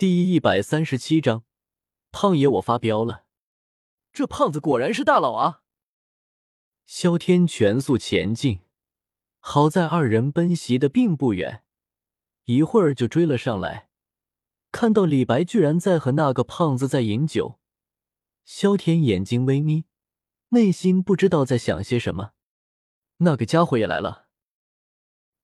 [0.00, 1.44] 第一百三十七章，
[2.10, 3.26] 胖爷我发飙了！
[4.14, 5.60] 这胖子果然是大佬啊！
[6.86, 8.60] 萧天全速前进，
[9.40, 11.64] 好在二人奔袭的并不远，
[12.44, 13.90] 一会儿就追了上来。
[14.72, 17.60] 看到李白居然在和那个胖子在饮酒，
[18.46, 19.84] 萧天眼睛微眯，
[20.48, 22.32] 内心不知道在想些什么。
[23.18, 24.28] 那个家伙也来了，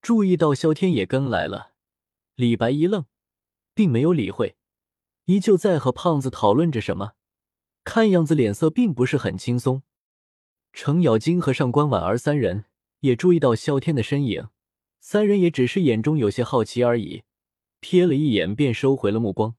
[0.00, 1.72] 注意到萧天也跟来了，
[2.36, 3.06] 李白一愣。
[3.74, 4.56] 并没有理会，
[5.24, 7.12] 依旧在和胖子讨论着什么，
[7.82, 9.82] 看样子脸色并不是很轻松。
[10.72, 12.64] 程咬金和上官婉儿三人
[13.00, 14.48] 也注意到萧天的身影，
[15.00, 17.22] 三人也只是眼中有些好奇而已，
[17.80, 19.54] 瞥了一眼便收回了目光。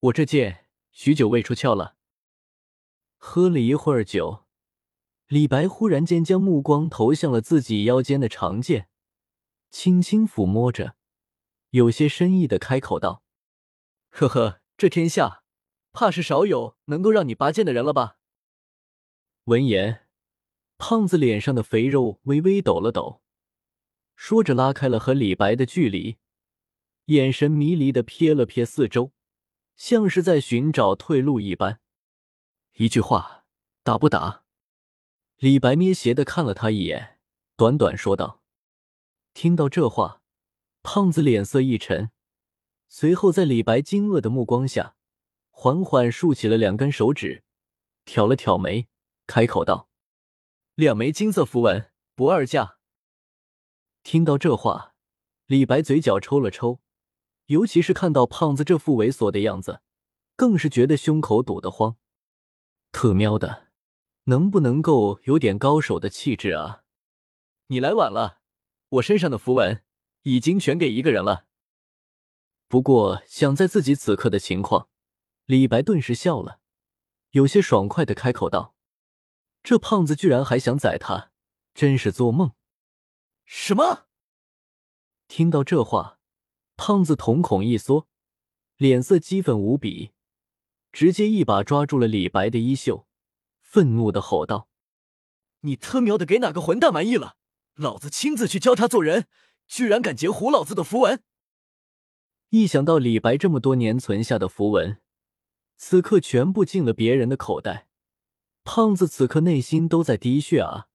[0.00, 1.96] 我这剑许久未出鞘了。
[3.16, 4.44] 喝了一会儿酒，
[5.26, 8.88] 李白忽然间将目光投向了自己腰间的长剑，
[9.70, 10.97] 轻轻抚摸着。
[11.70, 13.22] 有些深意的开口道
[14.10, 15.42] ：“呵呵，这天下
[15.92, 18.16] 怕是少有能够让你拔剑的人了吧？”
[19.44, 20.06] 闻言，
[20.78, 23.22] 胖子脸上的肥肉微微抖了抖，
[24.16, 26.16] 说着拉开了和李白的距离，
[27.06, 29.12] 眼神迷离的瞥了瞥四周，
[29.76, 31.80] 像是在寻找退路一般。
[32.74, 33.44] 一句话，
[33.82, 34.44] 打不打？
[35.36, 37.18] 李白咩斜的看了他一眼，
[37.56, 38.42] 短短说道
[39.34, 40.17] ：“听到这话。”
[40.90, 42.10] 胖子脸色一沉，
[42.88, 44.96] 随后在李白惊愕的目光下，
[45.50, 47.44] 缓缓竖起了两根手指，
[48.06, 48.88] 挑了挑眉，
[49.26, 49.90] 开口道
[50.76, 52.78] ：“两枚金色符文，不二价。”
[54.02, 54.94] 听到这话，
[55.44, 56.80] 李白嘴角抽了抽，
[57.48, 59.82] 尤其是看到胖子这副猥琐的样子，
[60.36, 61.98] 更是觉得胸口堵得慌。
[62.92, 63.68] 特喵的，
[64.24, 66.84] 能不能够有点高手的气质啊？
[67.66, 68.38] 你来晚了，
[68.88, 69.84] 我身上的符文。
[70.28, 71.46] 已经全给一个人了。
[72.68, 74.90] 不过想在自己此刻的情况，
[75.46, 76.60] 李白顿时笑了，
[77.30, 78.74] 有些爽快的开口道
[79.64, 81.30] ：“这胖子居然还想宰他，
[81.72, 82.52] 真是做梦！”
[83.46, 84.06] 什么？
[85.28, 86.18] 听到这话，
[86.76, 88.06] 胖子瞳孔一缩，
[88.76, 90.12] 脸色激愤无比，
[90.92, 93.06] 直接一把抓住了李白的衣袖，
[93.62, 94.68] 愤怒的吼道
[95.60, 97.38] ：“你他喵的给哪个混蛋满意了？
[97.76, 99.26] 老子亲自去教他做人！”
[99.68, 101.22] 居然敢截胡老子的符文！
[102.48, 105.00] 一想到李白这么多年存下的符文，
[105.76, 107.86] 此刻全部进了别人的口袋，
[108.64, 110.88] 胖子此刻内心都在滴血啊！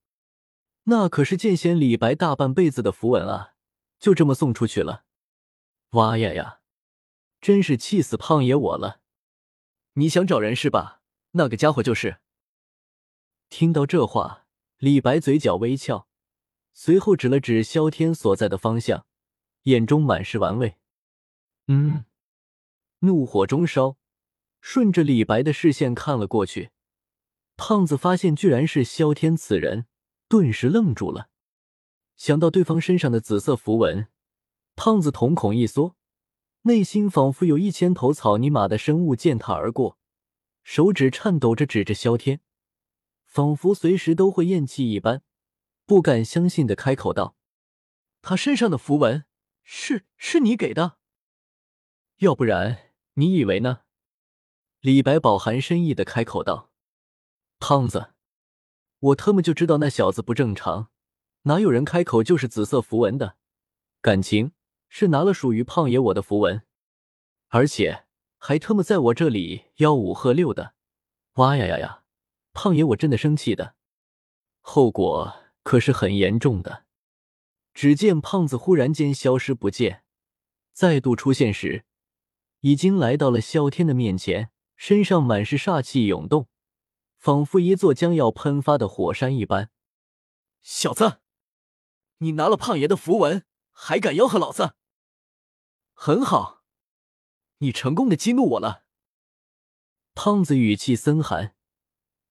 [0.86, 3.54] 那可是剑仙李白大半辈子的符文啊，
[4.00, 5.06] 就这么送出去了！
[5.92, 6.60] 哇呀呀，
[7.40, 9.02] 真是气死胖爷我了！
[9.94, 11.02] 你想找人是吧？
[11.32, 12.18] 那个家伙就是。
[13.50, 14.48] 听到这话，
[14.80, 16.08] 李白嘴角微翘。
[16.74, 19.06] 随后指了指萧天所在的方向，
[19.64, 20.76] 眼中满是玩味。
[21.68, 22.06] 嗯，
[23.00, 23.98] 怒火中烧，
[24.60, 26.72] 顺着李白的视线看了过去，
[27.56, 29.86] 胖子发现居然是萧天此人，
[30.28, 31.30] 顿时愣住了。
[32.18, 34.08] 想到对方身上的紫色符文，
[34.76, 35.96] 胖子瞳孔一缩，
[36.64, 39.98] 内心仿佛有一千头草泥马的生物践踏而过，
[40.64, 42.42] 手指颤抖着指着萧天，
[43.26, 45.22] 仿佛随时都会咽气一般。
[45.86, 47.36] 不敢相信的开口道
[48.22, 49.26] ：“他身上的符文
[49.64, 50.98] 是是你给的？
[52.18, 53.82] 要不然你以为呢？”
[54.80, 56.72] 李白饱含深意的开口道
[57.60, 58.14] ：“胖子，
[59.00, 60.90] 我特么就知道那小子不正常，
[61.44, 63.38] 哪有人开口就是紫色符文的？
[64.02, 64.54] 感情
[64.88, 66.66] 是拿了属于胖爷我的符文，
[67.50, 68.06] 而且
[68.38, 70.76] 还特么在我这里吆五喝六的！
[71.34, 72.04] 哇呀呀呀！
[72.54, 73.76] 胖爷我真的生气的，
[74.62, 76.86] 后果……”可是很严重的。
[77.74, 80.04] 只见胖子忽然间消失不见，
[80.72, 81.86] 再度出现时，
[82.60, 86.48] 已经来到了萧天的面前，身上满是煞气涌动，
[87.18, 89.72] 仿佛一座将要喷发的火山一般。
[90.62, 91.20] 小子，
[92.20, 94.76] 你拿了胖爷的符文，还敢吆喝老子？
[95.94, 96.64] 很好，
[97.58, 98.86] 你成功的激怒我了。
[100.14, 101.56] 胖子语气森寒，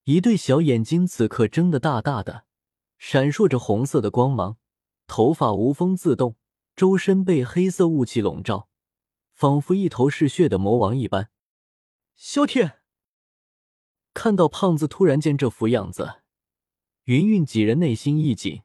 [0.04, 2.44] 一对小眼睛此刻睁得大大的。
[3.04, 4.58] 闪烁着红色的光芒，
[5.08, 6.36] 头发无风自动，
[6.76, 8.68] 周身被黑色雾气笼罩，
[9.32, 11.28] 仿佛一头嗜血的魔王一般。
[12.14, 12.78] 萧天
[14.14, 16.22] 看到胖子突然间这副样子，
[17.02, 18.62] 云云几人内心一紧，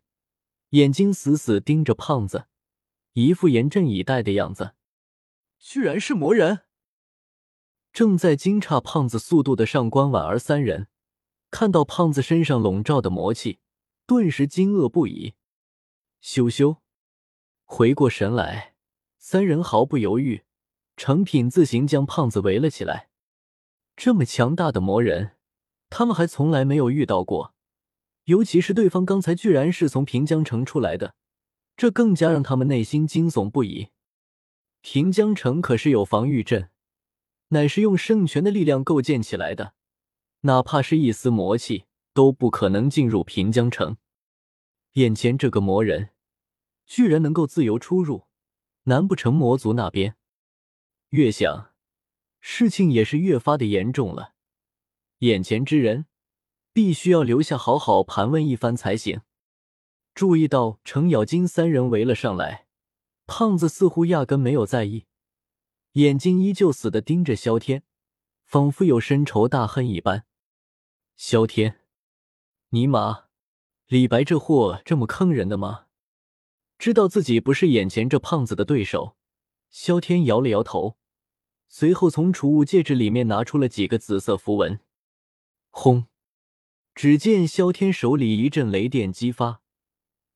[0.70, 2.46] 眼睛死死盯着胖子，
[3.14, 4.76] 一副严阵以待的样子。
[5.58, 6.60] 居然是魔人！
[7.92, 10.90] 正在惊诧胖子速度的上官婉儿三人，
[11.50, 13.60] 看到胖子身上笼罩的魔气。
[14.08, 15.34] 顿时惊愕不已，
[16.22, 16.78] 羞羞，
[17.66, 18.74] 回过神来，
[19.18, 20.46] 三人毫不犹豫，
[20.96, 23.10] 成品自行将胖子围了起来。
[23.98, 25.32] 这么强大的魔人，
[25.90, 27.54] 他们还从来没有遇到过，
[28.24, 31.16] 尤其是对方刚才居然是从平江城出来的，
[31.76, 33.90] 这更加让他们内心惊悚不已。
[34.80, 36.70] 平江城可是有防御阵，
[37.50, 39.74] 乃是用圣泉的力量构建起来的，
[40.42, 41.87] 哪怕是一丝魔气
[42.18, 43.98] 都不可能进入平江城。
[44.94, 46.10] 眼前这个魔人，
[46.88, 48.26] 居然能够自由出入，
[48.86, 50.16] 难不成魔族那边？
[51.10, 51.76] 越想，
[52.40, 54.34] 事情也是越发的严重了。
[55.20, 56.08] 眼前之人，
[56.74, 59.22] 必须要留下好好盘问一番才行。
[60.16, 62.66] 注意到程咬金三人围了上来。
[63.28, 65.06] 胖子似乎压根没有在意，
[65.92, 67.84] 眼睛依旧死的盯着萧天，
[68.44, 70.26] 仿佛有深仇大恨一般。
[71.16, 71.82] 萧天，
[72.72, 73.28] 尼玛，
[73.88, 75.86] 李白这货这么坑人的吗？
[76.78, 79.16] 知道自己不是眼前这胖子的对手，
[79.70, 80.98] 萧天摇了摇头，
[81.70, 84.82] 随后从储物戒指里面拿出了几个紫色符文。
[85.70, 86.08] 轰！
[86.94, 89.62] 只见萧天手里一阵雷电激发，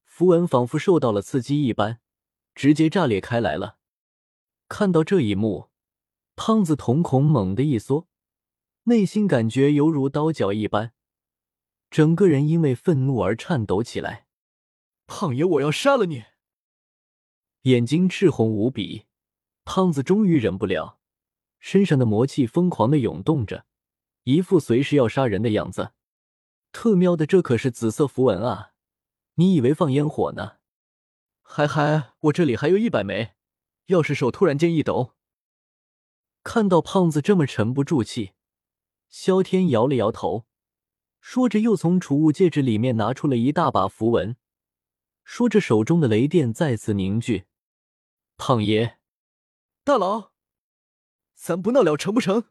[0.05, 1.99] 符文仿佛受到了刺激一般。
[2.55, 3.77] 直接炸裂开来了！
[4.69, 5.69] 看到这一幕，
[6.35, 8.07] 胖子瞳孔猛地一缩，
[8.83, 10.93] 内心感觉犹如刀绞一般，
[11.91, 14.25] 整个人因为愤怒而颤抖起来。
[15.05, 16.23] 胖爷，我要杀了你！
[17.63, 19.07] 眼睛赤红无比，
[19.65, 20.99] 胖子终于忍不了，
[21.59, 23.65] 身上的魔气疯狂的涌动着，
[24.23, 25.91] 一副随时要杀人的样子。
[26.71, 28.71] 特喵的，这可是紫色符文啊！
[29.35, 30.59] 你以为放烟火呢？
[31.41, 33.33] 嗨嗨，我这里还有一百枚，
[33.87, 35.15] 要是手突然间一抖。
[36.41, 38.31] 看到胖子这么沉不住气，
[39.09, 40.45] 萧天摇了摇头，
[41.21, 44.35] 说着又从储物戒指里面拿出了一大把符文，
[45.23, 47.45] 说着手中的雷电再次凝聚。
[48.37, 48.97] 胖爷，
[49.83, 50.31] 大佬，
[51.35, 52.45] 咱不闹了成不成？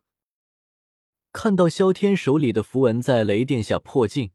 [1.33, 4.31] 看到萧天手里的符文在雷电下破镜，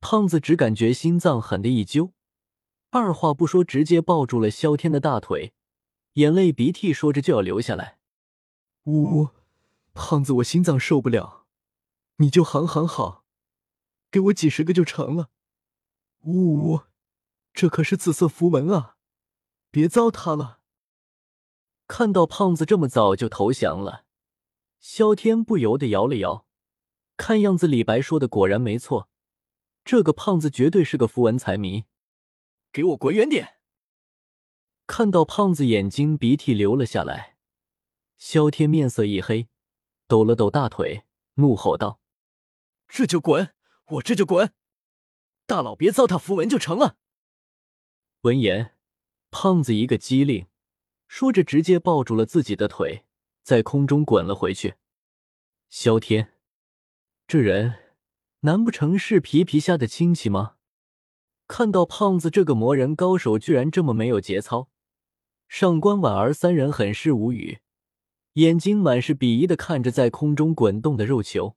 [0.00, 2.12] 胖子只感觉心脏狠的一揪。
[2.90, 5.52] 二话不说，直接抱住了萧天的大腿，
[6.14, 7.98] 眼泪鼻涕说着就要流下来。
[8.84, 9.28] 呜呜，
[9.92, 11.46] 胖子，我心脏受不了，
[12.16, 13.19] 你就行行好，
[14.10, 15.30] 给我几十个就成了。
[16.22, 16.82] 呜呜，
[17.52, 18.96] 这可是紫色符文啊，
[19.70, 20.60] 别糟蹋了。
[21.86, 24.04] 看到胖子这么早就投降了，
[24.78, 26.46] 萧天不由得摇了摇。
[27.16, 29.08] 看样子李白说的果然没错，
[29.84, 31.84] 这个胖子绝对是个符文财迷。
[32.72, 33.58] 给我滚远点！
[34.86, 37.36] 看到胖子眼睛鼻涕流了下来，
[38.16, 39.48] 萧天面色一黑，
[40.06, 41.04] 抖了抖大腿，
[41.34, 42.00] 怒吼道
[42.88, 43.54] ：“这就滚！
[43.90, 44.52] 我这就滚！
[45.46, 46.96] 大佬别糟蹋符文就成了。”
[48.22, 48.76] 闻言，
[49.30, 50.46] 胖子一个机灵，
[51.08, 53.04] 说着直接抱住了自己的腿，
[53.42, 54.74] 在空中滚了回去。
[55.68, 56.34] 萧天，
[57.26, 57.94] 这人
[58.40, 60.56] 难不成是皮皮虾的亲戚吗？
[61.48, 64.68] 看到胖子这个魔人高手居然这么没有节操，
[65.48, 67.58] 上官婉儿三人很是无语，
[68.34, 71.56] 眼睛满是鄙夷的看着在空中滚动的肉球。